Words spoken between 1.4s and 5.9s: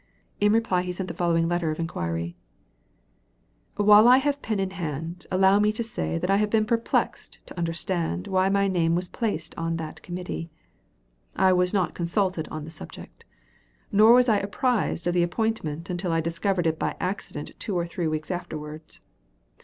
letter of inquiry: "While I have pen in hand allow me to